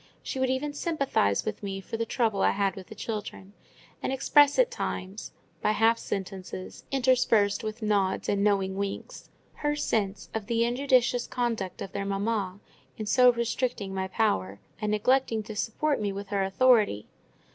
She 0.23 0.39
would 0.39 0.49
even 0.49 0.73
sympathise 0.73 1.45
with 1.45 1.61
me 1.61 1.79
for 1.79 1.95
the 1.95 2.07
trouble 2.07 2.41
I 2.41 2.49
had 2.53 2.75
with 2.75 2.87
the 2.87 2.95
children, 2.95 3.53
and 4.01 4.11
express 4.11 4.57
at 4.57 4.71
times, 4.71 5.31
by 5.61 5.73
half 5.73 5.99
sentences, 5.99 6.85
interspersed 6.91 7.63
with 7.63 7.83
nods 7.83 8.27
and 8.27 8.43
knowing 8.43 8.75
winks, 8.77 9.29
her 9.57 9.75
sense 9.75 10.31
of 10.33 10.47
the 10.47 10.65
injudicious 10.65 11.27
conduct 11.27 11.83
of 11.83 11.91
their 11.91 12.03
mamma 12.05 12.59
in 12.97 13.05
so 13.05 13.31
restricting 13.31 13.93
my 13.93 14.07
power, 14.07 14.59
and 14.81 14.89
neglecting 14.91 15.43
to 15.43 15.55
support 15.55 16.01
me 16.01 16.11
with 16.11 16.29
her 16.29 16.43
authority. 16.43 17.05